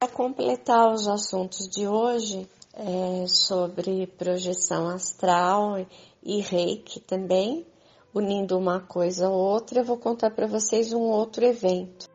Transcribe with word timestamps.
Para 0.00 0.12
completar 0.12 0.92
os 0.92 1.08
assuntos 1.08 1.68
de 1.68 1.88
hoje, 1.88 2.48
é, 2.72 3.26
sobre 3.26 4.06
projeção 4.06 4.86
astral 4.86 5.84
e 6.22 6.40
reiki 6.40 7.00
também, 7.00 7.66
unindo 8.14 8.56
uma 8.56 8.78
coisa 8.78 9.26
a 9.26 9.30
outra, 9.30 9.80
eu 9.80 9.84
vou 9.84 9.96
contar 9.96 10.30
para 10.30 10.46
vocês 10.46 10.92
um 10.92 11.00
outro 11.00 11.44
evento. 11.44 12.08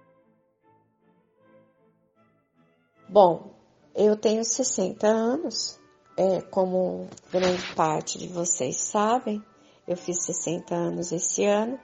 Bom, 3.10 3.52
eu 3.94 4.16
tenho 4.16 4.46
60 4.46 5.06
anos, 5.06 5.78
é, 6.16 6.42
como 6.42 7.10
grande 7.30 7.76
parte 7.76 8.18
de 8.18 8.30
vocês 8.30 8.78
sabem, 8.78 9.44
eu 9.86 9.98
fiz 9.98 10.24
60 10.24 10.74
anos 10.74 11.12
esse 11.12 11.44
ano, 11.44 11.78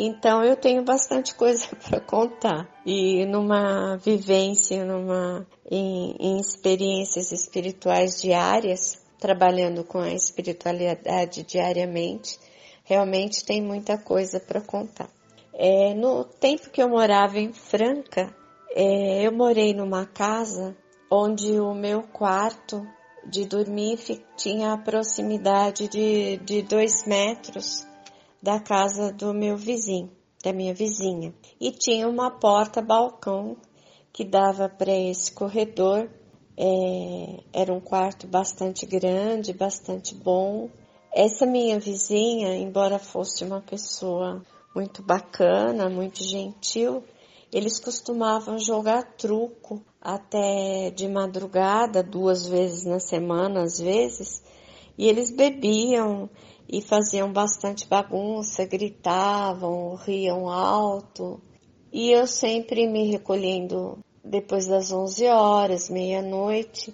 então 0.00 0.44
eu 0.44 0.54
tenho 0.54 0.84
bastante 0.84 1.34
coisa 1.34 1.66
para 1.88 2.00
contar. 2.00 2.68
E 2.86 3.26
numa 3.26 3.96
vivência, 3.96 4.84
numa 4.84 5.44
em, 5.68 6.14
em 6.20 6.38
experiências 6.38 7.32
espirituais 7.32 8.22
diárias, 8.22 9.04
trabalhando 9.18 9.82
com 9.82 9.98
a 9.98 10.12
espiritualidade 10.12 11.42
diariamente, 11.42 12.38
realmente 12.84 13.44
tem 13.44 13.60
muita 13.60 13.98
coisa 13.98 14.38
para 14.38 14.60
contar. 14.60 15.10
É, 15.52 15.92
no 15.94 16.22
tempo 16.22 16.70
que 16.70 16.80
eu 16.80 16.88
morava 16.88 17.40
em 17.40 17.52
Franca, 17.52 18.32
é, 18.70 19.26
eu 19.26 19.32
morei 19.32 19.74
numa 19.74 20.06
casa 20.06 20.76
onde 21.10 21.58
o 21.58 21.74
meu 21.74 22.02
quarto 22.02 22.86
de 23.26 23.44
dormir 23.44 23.98
tinha 24.36 24.72
a 24.72 24.78
proximidade 24.78 25.88
de, 25.88 26.36
de 26.36 26.62
dois 26.62 27.04
metros 27.04 27.87
da 28.42 28.60
casa 28.60 29.12
do 29.12 29.34
meu 29.34 29.56
vizinho, 29.56 30.10
da 30.42 30.52
minha 30.52 30.74
vizinha. 30.74 31.34
E 31.60 31.70
tinha 31.70 32.08
uma 32.08 32.30
porta-balcão 32.30 33.56
que 34.12 34.24
dava 34.24 34.68
para 34.68 34.92
esse 34.92 35.32
corredor. 35.32 36.08
É, 36.56 37.40
era 37.52 37.72
um 37.72 37.80
quarto 37.80 38.26
bastante 38.26 38.84
grande, 38.84 39.52
bastante 39.52 40.14
bom. 40.14 40.68
Essa 41.12 41.46
minha 41.46 41.78
vizinha, 41.78 42.56
embora 42.56 42.98
fosse 42.98 43.44
uma 43.44 43.60
pessoa 43.60 44.42
muito 44.74 45.02
bacana, 45.02 45.88
muito 45.88 46.22
gentil, 46.22 47.02
eles 47.52 47.80
costumavam 47.80 48.58
jogar 48.58 49.02
truco 49.16 49.82
até 50.00 50.90
de 50.90 51.08
madrugada, 51.08 52.02
duas 52.02 52.46
vezes 52.46 52.84
na 52.84 53.00
semana, 53.00 53.62
às 53.62 53.80
vezes, 53.80 54.42
e 54.98 55.08
eles 55.08 55.30
bebiam 55.30 56.28
e 56.68 56.82
faziam 56.82 57.32
bastante 57.32 57.86
bagunça, 57.86 58.66
gritavam, 58.66 59.94
riam 59.94 60.50
alto. 60.50 61.40
E 61.92 62.10
eu 62.10 62.26
sempre 62.26 62.86
me 62.86 63.08
recolhendo 63.10 63.98
depois 64.24 64.66
das 64.66 64.92
11 64.92 65.26
horas, 65.28 65.88
meia-noite, 65.88 66.92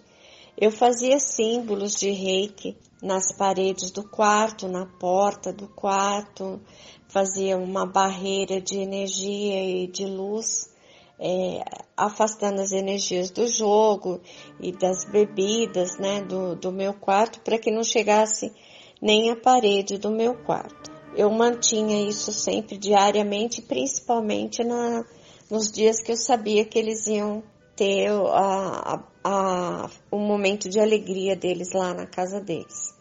eu 0.57 0.71
fazia 0.71 1.19
símbolos 1.19 1.97
de 1.97 2.11
reiki 2.11 2.77
nas 3.03 3.33
paredes 3.37 3.91
do 3.91 4.09
quarto, 4.09 4.69
na 4.69 4.87
porta 4.87 5.53
do 5.53 5.67
quarto, 5.67 6.61
fazia 7.09 7.57
uma 7.57 7.85
barreira 7.85 8.61
de 8.61 8.79
energia 8.79 9.65
e 9.65 9.87
de 9.89 10.07
luz, 10.07 10.73
é, 11.19 11.63
afastando 11.97 12.61
as 12.61 12.73
energias 12.73 13.31
do 13.31 13.47
jogo 13.47 14.21
e 14.61 14.73
das 14.73 15.05
bebidas, 15.05 15.97
né, 15.99 16.23
do, 16.23 16.57
do 16.57 16.73
meu 16.73 16.93
quarto, 16.93 17.41
para 17.41 17.59
que 17.59 17.71
não 17.71 17.85
chegasse 17.85 18.53
nem 19.01 19.31
a 19.31 19.37
parede 19.37 19.99
do 19.99 20.11
meu 20.11 20.35
quarto. 20.35 20.93
Eu 21.17 21.31
mantinha 21.31 22.09
isso 22.09 22.33
sempre 22.33 22.77
diariamente, 22.77 23.63
principalmente 23.63 24.65
na, 24.65 25.05
nos 25.51 25.71
dias 25.71 26.03
que 26.03 26.13
eu 26.13 26.17
sabia 26.17 26.65
que 26.65 26.79
eles 26.79 27.07
iam 27.07 27.43
ter 27.77 28.09
a, 28.09 28.95
a, 28.95 29.05
a, 29.25 29.91
o 30.11 30.19
momento 30.19 30.69
de 30.69 30.81
alegria 30.81 31.37
deles 31.37 31.73
lá 31.73 31.95
na 31.95 32.07
casa 32.07 32.41
deles. 32.41 32.95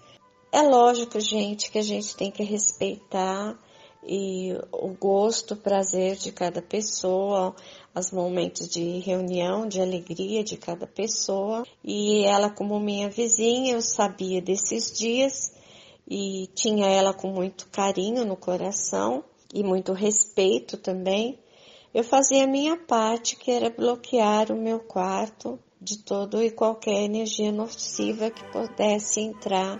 É 0.51 0.61
lógico, 0.61 1.19
gente, 1.19 1.71
que 1.71 1.79
a 1.79 1.83
gente 1.83 2.15
tem 2.15 2.29
que 2.29 2.43
respeitar 2.43 3.57
e 4.05 4.53
o 4.71 4.89
gosto, 4.89 5.53
o 5.53 5.57
prazer 5.57 6.15
de 6.15 6.31
cada 6.31 6.61
pessoa, 6.61 7.55
os 7.95 8.11
momentos 8.11 8.67
de 8.67 8.99
reunião, 8.99 9.67
de 9.67 9.81
alegria 9.81 10.43
de 10.43 10.57
cada 10.57 10.87
pessoa. 10.87 11.63
E 11.83 12.25
ela, 12.25 12.49
como 12.49 12.79
minha 12.79 13.09
vizinha, 13.09 13.73
eu 13.73 13.81
sabia 13.81 14.41
desses 14.41 14.91
dias 14.91 15.53
e 16.07 16.49
tinha 16.53 16.87
ela 16.87 17.13
com 17.13 17.27
muito 17.27 17.67
carinho 17.69 18.25
no 18.25 18.35
coração 18.35 19.23
e 19.53 19.63
muito 19.63 19.93
respeito 19.93 20.77
também. 20.77 21.39
Eu 21.93 22.03
fazia 22.03 22.43
a 22.43 22.47
minha 22.47 22.75
parte, 22.75 23.35
que 23.35 23.51
era 23.51 23.69
bloquear 23.69 24.51
o 24.51 24.59
meu 24.59 24.79
quarto 24.79 25.59
de 25.79 25.99
todo 25.99 26.41
e 26.41 26.49
qualquer 26.49 27.03
energia 27.03 27.51
nociva 27.51 28.31
que 28.31 28.43
pudesse 28.51 29.19
entrar 29.19 29.77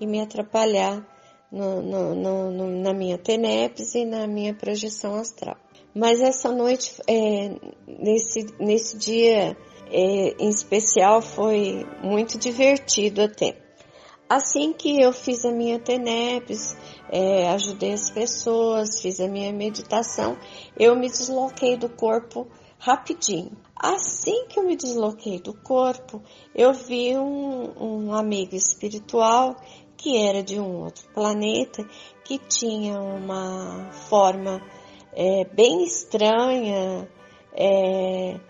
e 0.00 0.06
me 0.06 0.20
atrapalhar 0.20 1.13
no, 1.54 2.14
no, 2.14 2.50
no, 2.50 2.82
na 2.82 2.92
minha 2.92 3.16
tenepse 3.16 4.00
e 4.00 4.04
na 4.04 4.26
minha 4.26 4.52
projeção 4.52 5.14
astral. 5.14 5.56
Mas 5.94 6.20
essa 6.20 6.50
noite, 6.50 7.00
é, 7.06 7.54
nesse, 7.86 8.46
nesse 8.58 8.98
dia 8.98 9.56
é, 9.86 10.34
em 10.42 10.48
especial, 10.48 11.22
foi 11.22 11.86
muito 12.02 12.36
divertido 12.36 13.22
até. 13.22 13.56
Assim 14.28 14.72
que 14.72 15.00
eu 15.00 15.12
fiz 15.12 15.44
a 15.44 15.52
minha 15.52 15.78
TENEPS, 15.78 16.76
é, 17.08 17.48
ajudei 17.50 17.92
as 17.92 18.10
pessoas, 18.10 19.00
fiz 19.00 19.20
a 19.20 19.28
minha 19.28 19.52
meditação, 19.52 20.36
eu 20.76 20.96
me 20.96 21.08
desloquei 21.08 21.76
do 21.76 21.88
corpo 21.88 22.48
rapidinho. 22.78 23.52
Assim 23.76 24.46
que 24.48 24.58
eu 24.58 24.64
me 24.64 24.76
desloquei 24.76 25.38
do 25.38 25.54
corpo, 25.54 26.22
eu 26.54 26.72
vi 26.72 27.16
um, 27.16 28.06
um 28.08 28.12
amigo 28.12 28.56
espiritual 28.56 29.56
que 29.96 30.16
era 30.16 30.42
de 30.42 30.58
um 30.58 30.84
outro 30.84 31.06
planeta, 31.12 31.86
que 32.24 32.38
tinha 32.38 33.00
uma 33.00 33.90
forma 34.08 34.60
é, 35.12 35.44
bem 35.44 35.84
estranha, 35.84 37.08
é, 37.52 38.40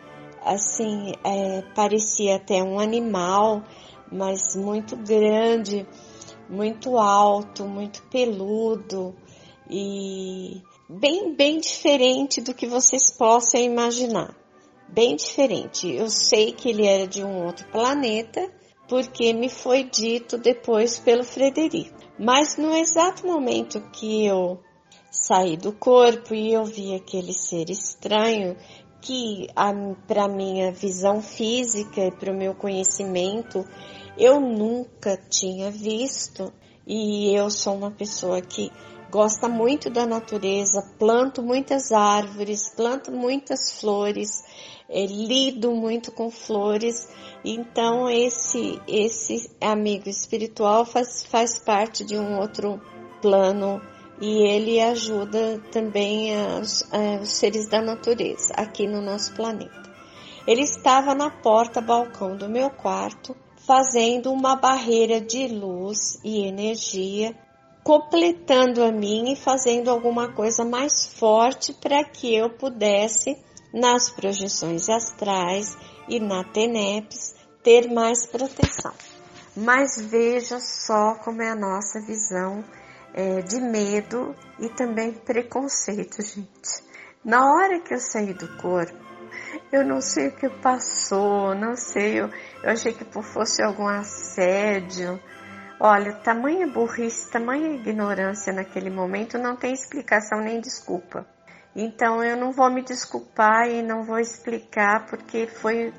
assim, 0.42 1.12
é, 1.24 1.62
parecia 1.74 2.36
até 2.36 2.62
um 2.62 2.78
animal, 2.78 3.62
mas 4.10 4.56
muito 4.56 4.96
grande, 4.96 5.86
muito 6.48 6.98
alto, 6.98 7.64
muito 7.64 8.02
peludo 8.10 9.14
e 9.68 10.62
bem, 10.88 11.34
bem 11.34 11.58
diferente 11.58 12.40
do 12.40 12.54
que 12.54 12.66
vocês 12.66 13.10
possam 13.10 13.60
imaginar. 13.60 14.36
Bem 14.88 15.16
diferente. 15.16 15.90
Eu 15.90 16.08
sei 16.08 16.52
que 16.52 16.68
ele 16.68 16.86
era 16.86 17.06
de 17.06 17.24
um 17.24 17.44
outro 17.44 17.66
planeta, 17.68 18.48
porque 18.88 19.32
me 19.32 19.48
foi 19.48 19.84
dito 19.84 20.38
depois 20.38 20.98
pelo 20.98 21.24
Frederico. 21.24 21.98
Mas 22.18 22.56
no 22.56 22.74
exato 22.76 23.26
momento 23.26 23.80
que 23.92 24.24
eu 24.26 24.60
saí 25.10 25.56
do 25.56 25.72
corpo 25.72 26.34
e 26.34 26.52
eu 26.52 26.64
vi 26.64 26.94
aquele 26.94 27.32
ser 27.32 27.70
estranho 27.70 28.56
que 29.00 29.48
para 30.06 30.28
minha 30.28 30.72
visão 30.72 31.20
física 31.20 32.06
e 32.06 32.10
para 32.10 32.32
o 32.32 32.36
meu 32.36 32.54
conhecimento 32.54 33.64
eu 34.16 34.40
nunca 34.40 35.16
tinha 35.16 35.70
visto 35.70 36.52
e 36.86 37.34
eu 37.34 37.50
sou 37.50 37.74
uma 37.74 37.90
pessoa 37.90 38.40
que 38.40 38.70
gosta 39.14 39.48
muito 39.48 39.88
da 39.90 40.04
natureza, 40.04 40.82
planto 40.98 41.40
muitas 41.40 41.92
árvores, 41.92 42.68
planto 42.74 43.12
muitas 43.12 43.80
flores, 43.80 44.42
é, 44.88 45.06
lido 45.06 45.70
muito 45.70 46.10
com 46.10 46.32
flores, 46.32 47.08
então 47.44 48.10
esse 48.10 48.82
esse 48.88 49.48
amigo 49.60 50.08
espiritual 50.08 50.84
faz, 50.84 51.24
faz 51.26 51.60
parte 51.60 52.04
de 52.04 52.18
um 52.18 52.40
outro 52.40 52.82
plano 53.22 53.80
e 54.20 54.48
ele 54.48 54.80
ajuda 54.80 55.62
também 55.70 56.32
os 57.22 57.28
seres 57.28 57.68
da 57.68 57.80
natureza 57.80 58.52
aqui 58.54 58.88
no 58.88 59.00
nosso 59.00 59.32
planeta. 59.36 59.84
Ele 60.44 60.62
estava 60.62 61.14
na 61.14 61.30
porta 61.30 61.80
balcão 61.80 62.36
do 62.36 62.48
meu 62.48 62.68
quarto 62.68 63.36
fazendo 63.64 64.32
uma 64.32 64.56
barreira 64.56 65.20
de 65.20 65.46
luz 65.46 66.18
e 66.24 66.44
energia, 66.44 67.43
completando 67.84 68.82
a 68.82 68.90
minha 68.90 69.34
e 69.34 69.36
fazendo 69.36 69.90
alguma 69.90 70.32
coisa 70.32 70.64
mais 70.64 71.06
forte 71.06 71.74
para 71.74 72.02
que 72.02 72.34
eu 72.34 72.48
pudesse, 72.48 73.36
nas 73.74 74.08
projeções 74.08 74.88
astrais 74.88 75.76
e 76.08 76.18
na 76.18 76.42
TENEPS, 76.44 77.34
ter 77.62 77.92
mais 77.92 78.24
proteção. 78.24 78.92
Mas 79.54 80.00
veja 80.00 80.58
só 80.58 81.16
como 81.16 81.42
é 81.42 81.50
a 81.50 81.54
nossa 81.54 82.00
visão 82.00 82.64
é, 83.12 83.42
de 83.42 83.60
medo 83.60 84.34
e 84.58 84.68
também 84.70 85.12
preconceito, 85.12 86.22
gente. 86.22 86.82
Na 87.22 87.52
hora 87.52 87.80
que 87.80 87.94
eu 87.94 87.98
saí 87.98 88.32
do 88.32 88.56
corpo, 88.56 89.04
eu 89.70 89.84
não 89.84 90.00
sei 90.00 90.28
o 90.28 90.36
que 90.36 90.48
passou, 90.48 91.54
não 91.54 91.76
sei, 91.76 92.20
eu, 92.20 92.30
eu 92.62 92.70
achei 92.70 92.92
que 92.92 93.04
fosse 93.22 93.62
algum 93.62 93.86
assédio. 93.86 95.20
Olha, 95.80 96.12
tamanha 96.12 96.66
burrice, 96.68 97.30
tamanha 97.30 97.74
ignorância 97.74 98.52
naquele 98.52 98.90
momento 98.90 99.36
não 99.38 99.56
tem 99.56 99.72
explicação 99.72 100.40
nem 100.40 100.60
desculpa. 100.60 101.26
Então 101.74 102.22
eu 102.22 102.36
não 102.36 102.52
vou 102.52 102.70
me 102.70 102.82
desculpar 102.82 103.68
e 103.68 103.82
não 103.82 104.04
vou 104.04 104.18
explicar 104.20 105.06
porque 105.06 105.48
foi 105.48 105.92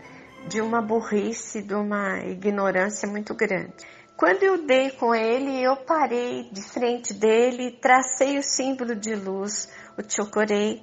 de 0.48 0.62
uma 0.62 0.82
burrice, 0.82 1.62
de 1.62 1.74
uma 1.74 2.20
ignorância 2.20 3.08
muito 3.08 3.36
grande. 3.36 3.74
Quando 4.16 4.44
eu 4.44 4.66
dei 4.66 4.92
com 4.92 5.14
ele, 5.14 5.62
eu 5.62 5.76
parei 5.76 6.50
de 6.50 6.62
frente 6.62 7.14
dele, 7.14 7.78
tracei 7.82 8.38
o 8.38 8.44
símbolo 8.44 8.96
de 8.96 9.14
luz, 9.14 9.70
o 9.98 10.10
chocorei, 10.10 10.82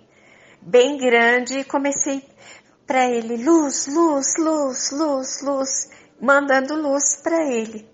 bem 0.61 0.99
grande, 0.99 1.61
e 1.61 1.65
comecei 1.65 2.23
para 2.87 3.09
ele: 3.09 3.43
luz, 3.43 3.87
luz, 3.87 4.27
luz, 4.39 4.91
luz, 4.93 5.43
luz, 5.43 5.91
mandando 6.21 6.75
luz 6.75 7.23
para 7.23 7.43
ele. 7.51 7.92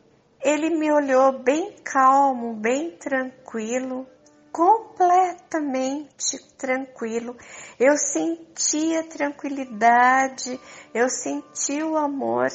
Ele 0.49 0.71
me 0.71 0.91
olhou 0.91 1.43
bem 1.43 1.77
calmo, 1.85 2.55
bem 2.55 2.93
tranquilo, 2.93 4.07
completamente 4.51 6.39
tranquilo. 6.57 7.37
Eu 7.79 7.99
senti 7.99 8.97
a 8.97 9.03
tranquilidade, 9.03 10.59
eu 10.95 11.11
senti 11.11 11.83
o 11.83 11.99
amor 11.99 12.49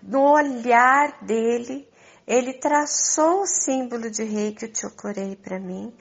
no 0.00 0.30
olhar 0.30 1.24
dele. 1.24 1.88
Ele 2.24 2.52
traçou 2.52 3.40
o 3.40 3.46
símbolo 3.48 4.08
de 4.08 4.22
rei 4.22 4.54
que 4.54 4.66
eu 4.66 4.72
te 4.72 4.86
ocorei 4.86 5.34
para 5.34 5.58
mim, 5.58 5.92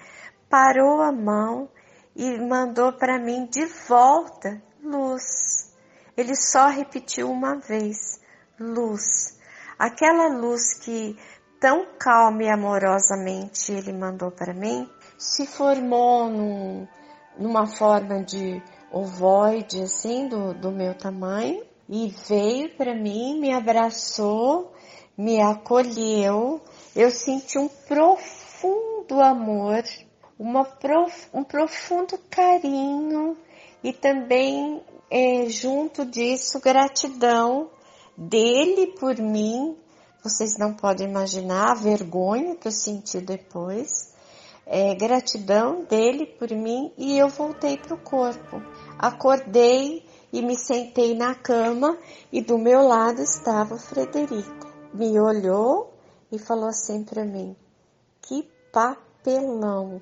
parou 0.48 1.02
a 1.02 1.12
mão 1.12 1.68
e 2.16 2.38
mandou 2.38 2.94
para 2.94 3.18
mim 3.18 3.48
de 3.48 3.66
volta 3.88 4.62
luz. 4.84 5.74
Ele 6.16 6.36
só 6.36 6.68
repetiu 6.68 7.28
uma 7.32 7.56
vez: 7.56 8.22
luz. 8.60 9.40
Aquela 9.80 10.28
luz 10.28 10.74
que 10.74 11.18
tão 11.60 11.86
calma 12.00 12.44
e 12.44 12.50
amorosamente 12.50 13.72
ele 13.72 13.92
mandou 13.92 14.32
para 14.32 14.54
mim, 14.54 14.90
se 15.18 15.46
formou 15.46 16.30
num, 16.30 16.88
numa 17.38 17.68
forma 17.68 18.24
de 18.24 18.62
ovoide, 18.92 19.82
assim, 19.82 20.28
do, 20.28 20.54
do 20.54 20.72
meu 20.72 20.96
tamanho, 20.96 21.64
e 21.88 22.14
veio 22.28 22.70
para 22.76 22.96
mim, 22.96 23.40
me 23.40 23.52
abraçou, 23.52 24.72
me 25.18 25.42
acolheu. 25.42 26.62
Eu 26.96 27.12
senti 27.12 27.58
um 27.58 27.68
profundo 27.68 29.20
amor, 29.20 29.84
uma 30.38 30.64
prof, 30.64 31.28
um 31.34 31.44
profundo 31.44 32.18
carinho 32.30 33.36
e 33.84 33.92
também, 33.92 34.82
é, 35.10 35.50
junto 35.50 36.06
disso, 36.06 36.60
gratidão 36.62 37.70
dele 38.18 38.94
por 39.00 39.18
mim. 39.18 39.76
Vocês 40.22 40.58
não 40.58 40.74
podem 40.74 41.08
imaginar 41.08 41.72
a 41.72 41.76
vergonha 41.76 42.56
que 42.56 42.68
eu 42.68 42.72
senti 42.72 43.22
depois. 43.22 44.14
É, 44.66 44.94
gratidão 44.94 45.86
dele 45.86 46.26
por 46.26 46.50
mim 46.52 46.92
e 46.98 47.18
eu 47.18 47.30
voltei 47.30 47.78
para 47.78 47.96
o 47.96 48.02
corpo. 48.02 48.62
Acordei 48.98 50.06
e 50.32 50.42
me 50.42 50.58
sentei 50.58 51.16
na 51.16 51.34
cama 51.34 51.98
e 52.32 52.42
do 52.42 52.58
meu 52.58 52.82
lado 52.82 53.22
estava 53.22 53.76
o 53.76 53.80
Frederico. 53.80 54.68
Me 54.94 55.20
olhou 55.20 55.94
e 56.32 56.38
falou 56.38 56.68
assim 56.68 57.04
para 57.04 57.24
mim: 57.24 57.56
Que 58.22 58.44
papelão! 58.74 60.02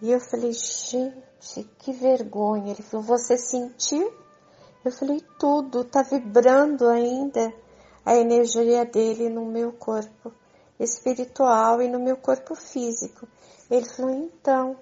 E 0.00 0.10
eu 0.10 0.20
falei: 0.20 0.52
Gente, 0.52 1.68
que 1.78 1.92
vergonha! 1.92 2.72
Ele 2.72 2.82
falou: 2.82 3.04
Você 3.06 3.36
sentiu? 3.36 4.10
Eu 4.84 4.92
falei, 4.92 5.22
tudo, 5.38 5.82
tá 5.82 6.02
vibrando 6.02 6.86
ainda 6.88 7.54
a 8.04 8.14
energia 8.14 8.84
dele 8.84 9.28
no 9.28 9.46
meu 9.46 9.72
corpo 9.72 10.32
espiritual 10.78 11.80
e 11.80 11.88
no 11.88 11.98
meu 11.98 12.16
corpo 12.16 12.54
físico. 12.54 13.26
Ele 13.70 13.86
falou, 13.86 14.10
então, 14.10 14.76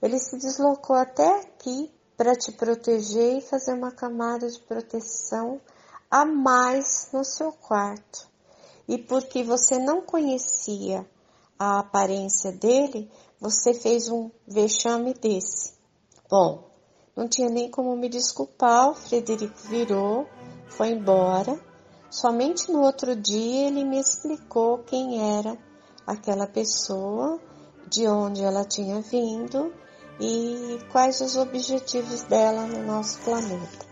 ele 0.00 0.18
se 0.18 0.36
deslocou 0.38 0.96
até 0.96 1.40
aqui 1.40 1.90
para 2.16 2.34
te 2.34 2.52
proteger 2.52 3.38
e 3.38 3.40
fazer 3.40 3.72
uma 3.72 3.90
camada 3.90 4.48
de 4.48 4.60
proteção 4.60 5.60
a 6.10 6.24
mais 6.24 7.08
no 7.12 7.24
seu 7.24 7.52
quarto. 7.52 8.28
E 8.86 8.98
porque 8.98 9.42
você 9.42 9.78
não 9.78 10.00
conhecia 10.00 11.06
a 11.58 11.80
aparência 11.80 12.52
dele, 12.52 13.10
você 13.40 13.74
fez 13.74 14.08
um 14.08 14.30
vexame 14.46 15.14
desse. 15.14 15.74
Bom, 16.30 16.64
não 17.14 17.28
tinha 17.28 17.48
nem 17.48 17.70
como 17.70 17.96
me 17.96 18.08
desculpar, 18.08 18.90
o 18.90 18.94
Frederico 18.94 19.58
virou, 19.64 20.26
foi 20.68 20.90
embora. 20.90 21.67
Somente 22.10 22.72
no 22.72 22.80
outro 22.82 23.14
dia 23.14 23.68
ele 23.68 23.84
me 23.84 23.98
explicou 23.98 24.78
quem 24.78 25.38
era 25.38 25.56
aquela 26.06 26.46
pessoa, 26.46 27.38
de 27.86 28.06
onde 28.08 28.42
ela 28.42 28.64
tinha 28.64 29.00
vindo 29.00 29.72
e 30.20 30.78
quais 30.90 31.20
os 31.20 31.36
objetivos 31.36 32.22
dela 32.22 32.66
no 32.66 32.82
nosso 32.82 33.18
planeta. 33.20 33.86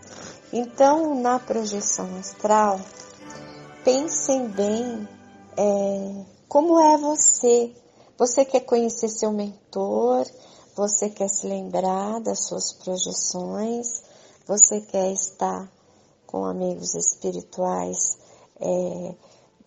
Então, 0.51 1.19
na 1.19 1.39
projeção 1.39 2.17
astral, 2.17 2.79
pensem 3.83 4.47
bem 4.49 5.07
é, 5.57 6.25
como 6.47 6.79
é 6.79 6.97
você. 6.97 7.75
Você 8.17 8.45
quer 8.45 8.61
conhecer 8.61 9.09
seu 9.09 9.31
mentor, 9.31 10.25
você 10.75 11.09
quer 11.09 11.27
se 11.27 11.47
lembrar 11.47 12.19
das 12.21 12.45
suas 12.45 12.73
projeções? 12.73 14.03
Você 14.47 14.81
quer 14.81 15.11
estar 15.11 15.71
com 16.27 16.45
amigos 16.45 16.93
espirituais 16.93 18.19
é, 18.59 19.15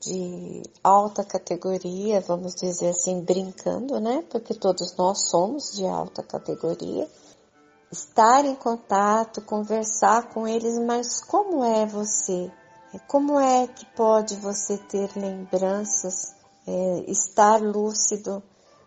de 0.01 0.63
alta 0.83 1.25
categoria, 1.25 2.21
vamos 2.21 2.55
dizer 2.55 2.91
assim, 2.91 3.21
brincando, 3.21 3.99
né? 3.99 4.25
Porque 4.31 4.55
todos 4.55 4.95
nós 4.97 5.29
somos 5.29 5.73
de 5.73 5.87
alta 5.87 6.23
categoria. 6.23 7.09
Estar 7.91 8.45
em 8.45 8.55
contato, 8.55 9.43
conversar 9.43 10.33
com 10.33 10.47
eles, 10.47 10.79
mas 10.79 11.21
como 11.25 11.65
é 11.65 11.85
você? 11.85 12.51
Como 13.09 13.41
é 13.41 13.67
que 13.67 13.85
pode 13.97 14.37
você 14.37 14.79
ter 14.79 15.11
lembranças, 15.17 16.35
é, 16.67 17.05
estar 17.11 17.61
lúcido 17.61 18.43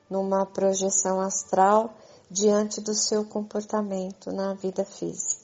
numa 0.10 0.46
projeção 0.46 1.20
astral 1.20 1.94
diante 2.30 2.82
do 2.82 2.94
seu 2.94 3.26
comportamento 3.26 4.32
na 4.32 4.54
vida 4.54 4.84
física. 4.84 5.43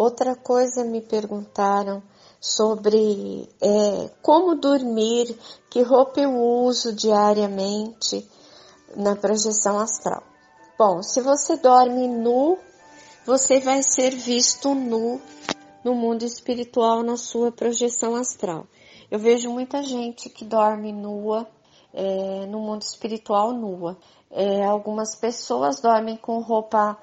Outra 0.00 0.34
coisa 0.34 0.82
me 0.82 1.02
perguntaram 1.02 2.02
sobre 2.40 3.46
é, 3.60 4.10
como 4.22 4.54
dormir, 4.54 5.38
que 5.68 5.82
roupa 5.82 6.20
eu 6.20 6.40
uso 6.40 6.94
diariamente 6.94 8.26
na 8.96 9.14
projeção 9.14 9.78
astral. 9.78 10.22
Bom, 10.78 11.02
se 11.02 11.20
você 11.20 11.58
dorme 11.58 12.08
nu, 12.08 12.56
você 13.26 13.60
vai 13.60 13.82
ser 13.82 14.14
visto 14.14 14.74
nu 14.74 15.20
no 15.84 15.94
mundo 15.94 16.24
espiritual 16.24 17.02
na 17.02 17.18
sua 17.18 17.52
projeção 17.52 18.14
astral. 18.14 18.66
Eu 19.10 19.18
vejo 19.18 19.50
muita 19.50 19.82
gente 19.82 20.30
que 20.30 20.46
dorme 20.46 20.94
nua 20.94 21.46
é, 21.92 22.46
no 22.46 22.60
mundo 22.60 22.80
espiritual 22.80 23.52
nua. 23.52 23.98
É, 24.30 24.64
algumas 24.64 25.14
pessoas 25.14 25.78
dormem 25.78 26.16
com 26.16 26.40
roupa 26.40 26.96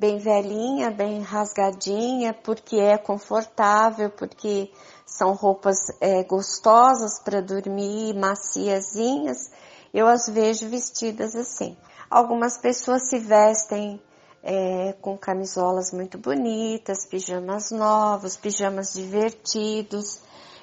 bem 0.00 0.16
velhinha, 0.16 0.90
bem 0.90 1.20
rasgadinha, 1.20 2.32
porque 2.32 2.76
é 2.76 2.96
confortável, 2.96 4.08
porque 4.08 4.70
são 5.04 5.34
roupas 5.34 5.76
é, 6.00 6.24
gostosas 6.24 7.22
para 7.22 7.42
dormir, 7.42 8.14
maciazinhas. 8.14 9.50
Eu 9.92 10.06
as 10.06 10.26
vejo 10.26 10.66
vestidas 10.70 11.36
assim. 11.36 11.76
Algumas 12.08 12.56
pessoas 12.56 13.10
se 13.10 13.18
vestem 13.18 14.00
é, 14.42 14.94
com 15.02 15.18
camisolas 15.18 15.92
muito 15.92 16.16
bonitas, 16.16 17.04
pijamas 17.04 17.70
novos, 17.70 18.38
pijamas 18.38 18.94
divertidos 18.94 20.18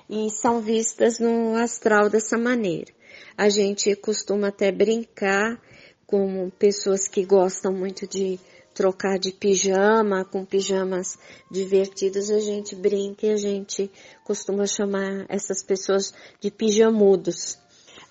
e 0.09 0.31
são 0.31 0.61
vistas 0.61 1.19
no 1.19 1.55
astral 1.57 2.09
dessa 2.09 2.39
maneira. 2.39 2.91
A 3.37 3.49
gente 3.49 3.95
costuma 3.97 4.47
até 4.47 4.71
brincar 4.71 5.61
com 6.07 6.49
pessoas 6.57 7.07
que 7.07 7.23
gostam 7.23 7.71
muito 7.71 8.07
de 8.07 8.39
trocar 8.77 9.17
de 9.17 9.31
pijama, 9.31 10.23
com 10.23 10.45
pijamas 10.45 11.17
divertidos, 11.49 12.29
a 12.29 12.39
gente 12.39 12.75
brinca 12.75 13.25
e 13.25 13.31
a 13.31 13.35
gente 13.35 13.89
costuma 14.23 14.67
chamar 14.67 15.25
essas 15.29 15.63
pessoas 15.63 16.13
de 16.39 16.51
pijamudos. 16.51 17.57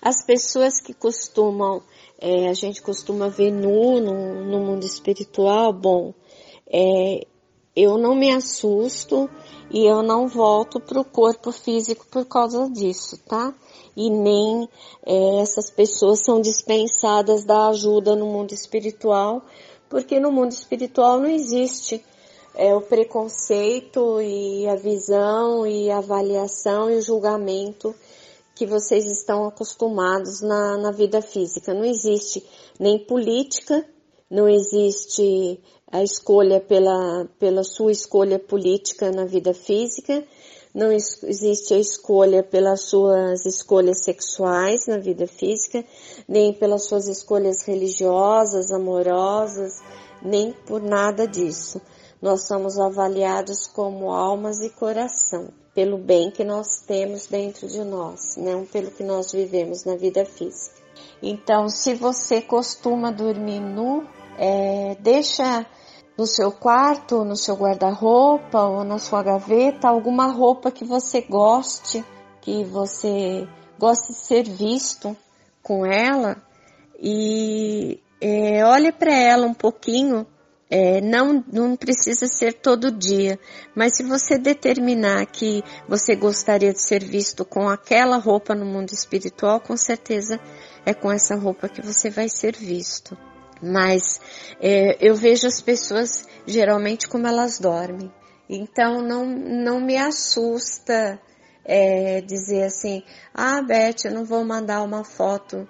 As 0.01 0.25
pessoas 0.25 0.81
que 0.81 0.93
costumam, 0.93 1.81
é, 2.19 2.49
a 2.49 2.53
gente 2.53 2.81
costuma 2.81 3.29
ver 3.29 3.49
nu 3.49 4.01
no, 4.01 4.43
no 4.43 4.59
mundo 4.59 4.85
espiritual, 4.85 5.71
bom, 5.71 6.13
é, 6.67 7.25
eu 7.73 7.97
não 7.97 8.13
me 8.13 8.29
assusto 8.31 9.29
e 9.71 9.85
eu 9.85 10.03
não 10.03 10.27
volto 10.27 10.81
para 10.81 10.99
o 10.99 11.05
corpo 11.05 11.49
físico 11.53 12.05
por 12.11 12.25
causa 12.25 12.69
disso, 12.69 13.17
tá? 13.25 13.55
e 13.97 14.11
nem 14.11 14.69
é, 15.03 15.41
essas 15.41 15.71
pessoas 15.71 16.23
são 16.23 16.39
dispensadas 16.39 17.43
da 17.43 17.69
ajuda 17.69 18.15
no 18.15 18.27
mundo 18.27 18.53
espiritual, 18.53 19.41
porque 19.89 20.19
no 20.19 20.31
mundo 20.31 20.51
espiritual 20.51 21.19
não 21.19 21.29
existe 21.29 22.03
é, 22.55 22.73
o 22.73 22.81
preconceito 22.81 24.21
e 24.21 24.67
a 24.67 24.75
visão 24.75 25.65
e 25.67 25.89
a 25.91 25.99
avaliação 25.99 26.89
e 26.89 26.95
o 26.95 27.01
julgamento 27.01 27.95
que 28.55 28.65
vocês 28.65 29.05
estão 29.05 29.47
acostumados 29.47 30.41
na, 30.41 30.77
na 30.77 30.91
vida 30.91 31.21
física. 31.21 31.73
Não 31.73 31.85
existe 31.85 32.43
nem 32.79 32.97
política, 32.97 33.85
não 34.29 34.49
existe 34.49 35.61
a 35.91 36.03
escolha 36.03 36.59
pela, 36.59 37.25
pela 37.39 37.63
sua 37.63 37.91
escolha 37.91 38.39
política 38.39 39.11
na 39.11 39.25
vida 39.25 39.53
física, 39.53 40.23
não 40.73 40.91
existe 40.91 41.73
a 41.73 41.79
escolha 41.79 42.43
pelas 42.43 42.81
suas 42.81 43.45
escolhas 43.45 44.03
sexuais 44.03 44.87
na 44.87 44.97
vida 44.97 45.25
física, 45.25 45.83
nem 46.27 46.53
pelas 46.53 46.83
suas 46.85 47.07
escolhas 47.07 47.63
religiosas, 47.63 48.71
amorosas, 48.71 49.81
nem 50.21 50.51
por 50.51 50.81
nada 50.81 51.27
disso. 51.27 51.81
Nós 52.21 52.47
somos 52.47 52.79
avaliados 52.79 53.67
como 53.67 54.11
almas 54.11 54.61
e 54.61 54.69
coração, 54.69 55.49
pelo 55.73 55.97
bem 55.97 56.31
que 56.31 56.43
nós 56.43 56.81
temos 56.85 57.27
dentro 57.27 57.67
de 57.67 57.83
nós, 57.83 58.35
não 58.37 58.65
pelo 58.65 58.91
que 58.91 59.03
nós 59.03 59.31
vivemos 59.31 59.83
na 59.85 59.95
vida 59.95 60.25
física. 60.25 60.75
Então, 61.21 61.69
se 61.69 61.93
você 61.93 62.41
costuma 62.41 63.11
dormir 63.11 63.59
nu, 63.59 64.07
é, 64.37 64.95
deixa 64.99 65.65
no 66.17 66.25
seu 66.25 66.51
quarto, 66.51 67.23
no 67.23 67.35
seu 67.35 67.55
guarda-roupa 67.55 68.63
ou 68.63 68.83
na 68.83 68.97
sua 68.97 69.21
gaveta 69.21 69.87
alguma 69.87 70.25
roupa 70.25 70.71
que 70.71 70.83
você 70.83 71.21
goste, 71.21 72.03
que 72.41 72.63
você 72.63 73.47
goste 73.77 74.13
de 74.13 74.17
ser 74.17 74.43
visto 74.49 75.15
com 75.61 75.85
ela 75.85 76.37
e 76.99 77.99
é, 78.19 78.65
olhe 78.65 78.91
para 78.91 79.13
ela 79.13 79.45
um 79.45 79.53
pouquinho. 79.53 80.25
É, 80.69 80.99
não, 80.99 81.41
não 81.49 81.77
precisa 81.77 82.27
ser 82.27 82.55
todo 82.55 82.91
dia, 82.91 83.39
mas 83.73 83.95
se 83.95 84.03
você 84.03 84.37
determinar 84.37 85.25
que 85.27 85.63
você 85.87 86.13
gostaria 86.13 86.73
de 86.73 86.81
ser 86.81 87.01
visto 87.01 87.45
com 87.45 87.69
aquela 87.69 88.17
roupa 88.17 88.53
no 88.53 88.65
mundo 88.65 88.91
espiritual, 88.91 89.61
com 89.61 89.77
certeza 89.77 90.37
é 90.85 90.93
com 90.93 91.09
essa 91.09 91.37
roupa 91.37 91.69
que 91.69 91.81
você 91.81 92.09
vai 92.09 92.27
ser 92.27 92.53
visto. 92.57 93.17
Mas 93.61 94.19
é, 94.61 94.97
eu 94.99 95.15
vejo 95.15 95.47
as 95.47 95.61
pessoas 95.61 96.27
geralmente 96.45 97.07
como 97.07 97.27
elas 97.27 97.59
dormem. 97.59 98.11
Então 98.49 99.01
não, 99.01 99.25
não 99.25 99.79
me 99.79 99.97
assusta 99.97 101.19
é, 101.65 102.21
dizer 102.21 102.63
assim, 102.63 103.03
ah 103.33 103.61
Beth, 103.61 104.05
eu 104.05 104.11
não 104.11 104.23
vou 104.23 104.43
mandar 104.45 104.81
uma 104.81 105.03
foto 105.03 105.67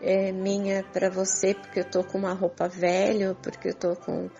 é, 0.00 0.30
minha 0.32 0.84
para 0.92 1.10
você 1.10 1.54
porque 1.54 1.80
eu 1.80 1.84
tô 1.84 2.04
com 2.04 2.18
uma 2.18 2.32
roupa 2.32 2.68
velha, 2.68 3.30
ou 3.30 3.34
porque 3.34 3.68
eu 3.68 3.74
tô 3.74 3.96
com 3.96 4.30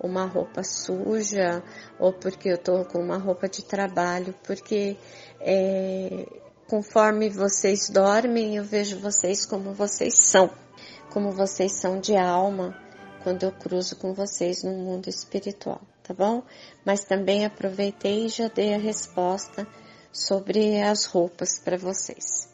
uma 0.00 0.26
roupa 0.26 0.62
suja, 0.62 1.62
ou 1.98 2.12
porque 2.12 2.50
eu 2.50 2.58
tô 2.58 2.84
com 2.84 3.00
uma 3.00 3.18
roupa 3.18 3.48
de 3.48 3.64
trabalho, 3.64 4.34
porque 4.44 4.96
é, 5.40 6.26
conforme 6.68 7.28
vocês 7.30 7.88
dormem, 7.88 8.56
eu 8.56 8.64
vejo 8.64 9.00
vocês 9.00 9.44
como 9.44 9.72
vocês 9.72 10.14
são 10.18 10.50
como 11.10 11.32
vocês 11.32 11.72
são 11.72 12.00
de 12.00 12.16
alma 12.16 12.76
quando 13.22 13.42
eu 13.42 13.52
cruzo 13.52 13.96
com 13.96 14.14
vocês 14.14 14.62
no 14.62 14.72
mundo 14.72 15.08
espiritual, 15.08 15.80
tá 16.02 16.14
bom? 16.14 16.42
Mas 16.84 17.04
também 17.04 17.44
aproveitei 17.44 18.26
e 18.26 18.28
já 18.28 18.48
dei 18.48 18.74
a 18.74 18.78
resposta 18.78 19.66
sobre 20.12 20.80
as 20.80 21.04
roupas 21.04 21.58
para 21.58 21.76
vocês. 21.76 22.47